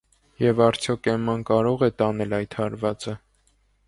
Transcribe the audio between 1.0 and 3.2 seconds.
Էմման կարո՞ղ է տանել այդ հարվածը…